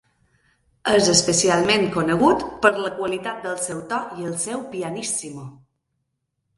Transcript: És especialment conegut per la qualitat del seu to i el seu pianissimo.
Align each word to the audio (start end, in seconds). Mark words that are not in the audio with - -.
És 0.93 1.09
especialment 1.13 1.85
conegut 1.97 2.47
per 2.65 2.73
la 2.87 2.91
qualitat 2.97 3.47
del 3.47 3.63
seu 3.69 3.87
to 3.95 4.03
i 4.19 4.29
el 4.33 4.37
seu 4.49 4.69
pianissimo. 4.77 5.49